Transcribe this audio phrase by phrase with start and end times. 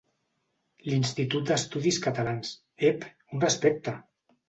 [0.91, 2.57] L'Institut d'Estudis Catalans,
[2.91, 3.99] ep un respecte!